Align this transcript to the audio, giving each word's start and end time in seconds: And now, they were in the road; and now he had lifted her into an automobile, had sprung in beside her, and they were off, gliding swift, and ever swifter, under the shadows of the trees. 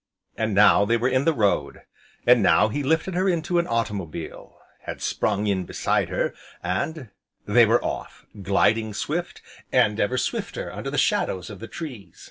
And 0.35 0.55
now, 0.55 0.83
they 0.83 0.97
were 0.97 1.07
in 1.09 1.25
the 1.25 1.31
road; 1.31 1.83
and 2.25 2.41
now 2.41 2.69
he 2.69 2.79
had 2.79 2.87
lifted 2.87 3.13
her 3.13 3.29
into 3.29 3.59
an 3.59 3.67
automobile, 3.67 4.57
had 4.87 4.99
sprung 4.99 5.45
in 5.45 5.63
beside 5.63 6.09
her, 6.09 6.33
and 6.63 7.09
they 7.45 7.67
were 7.67 7.85
off, 7.85 8.25
gliding 8.41 8.95
swift, 8.95 9.43
and 9.71 9.99
ever 9.99 10.17
swifter, 10.17 10.73
under 10.73 10.89
the 10.89 10.97
shadows 10.97 11.51
of 11.51 11.59
the 11.59 11.67
trees. 11.67 12.17